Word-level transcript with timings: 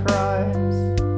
crimes. 0.00 1.11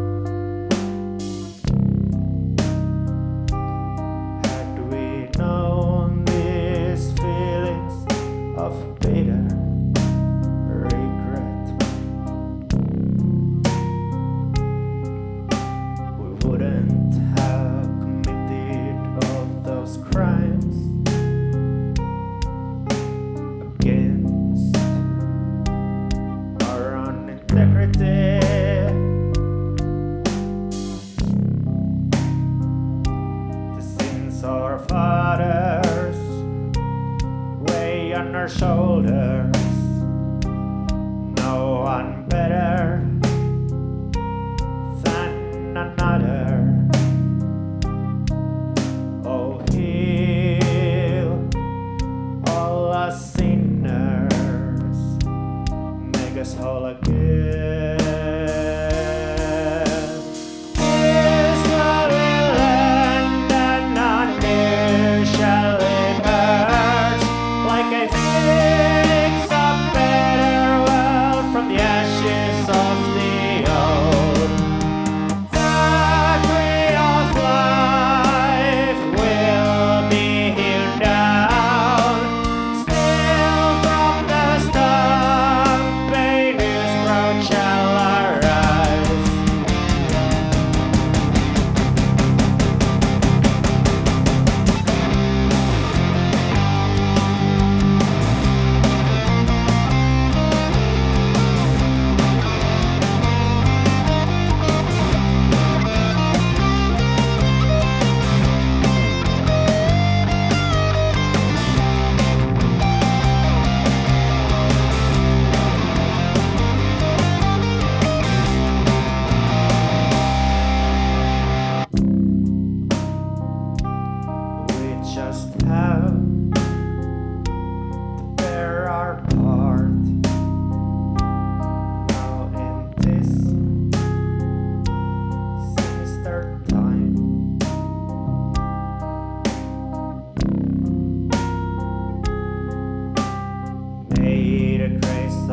No 41.36 41.80
one 41.84 42.24
better. 42.28 42.63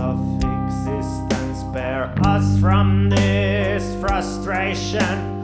of 0.02 0.20
existence 0.38 1.60
spare 1.60 2.12
us 2.26 2.58
from 2.60 3.10
this 3.10 3.84
frustration. 4.02 5.41